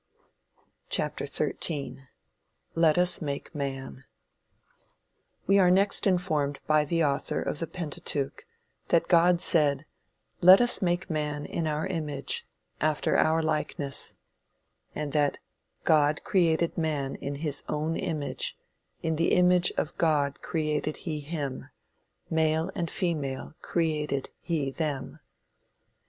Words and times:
XIII. 0.91 1.97
LET 2.73 2.97
US 2.97 3.21
MAKE 3.21 3.53
MAN 3.53 4.03
We 5.45 5.59
are 5.59 5.69
next 5.69 6.07
informed 6.07 6.59
by 6.65 6.85
the 6.85 7.03
author 7.05 7.39
of 7.39 7.59
the 7.59 7.67
Pentateuch 7.67 8.47
that 8.87 9.07
God 9.07 9.39
said 9.39 9.85
"Let 10.41 10.59
us 10.59 10.81
make 10.81 11.07
man 11.11 11.45
in 11.45 11.67
our 11.67 11.85
image, 11.85 12.47
after 12.79 13.15
our 13.15 13.43
likeness," 13.43 14.15
and 14.95 15.13
that 15.13 15.37
"God 15.83 16.23
created 16.23 16.79
man 16.79 17.13
in 17.13 17.35
his 17.35 17.61
own 17.69 17.95
image, 17.95 18.57
in 19.03 19.17
the 19.17 19.33
image 19.33 19.71
of 19.77 19.95
God 19.99 20.41
created 20.41 20.97
he 21.05 21.19
him 21.19 21.69
male 22.27 22.71
and 22.73 22.89
female 22.89 23.53
created 23.61 24.29
he 24.39 24.71
them." 24.71 25.19